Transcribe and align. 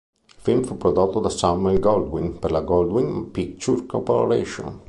Il 0.25 0.33
film 0.39 0.63
fu 0.63 0.77
prodotto 0.77 1.19
da 1.19 1.29
Samuel 1.29 1.79
Goldwyn 1.79 2.39
per 2.39 2.49
la 2.49 2.61
Goldwyn 2.61 3.29
Pictures 3.29 3.85
Corporation. 3.85 4.79